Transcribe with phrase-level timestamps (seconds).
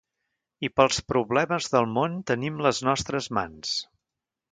[0.67, 3.75] I pels problemes del món tenim les nostres mans.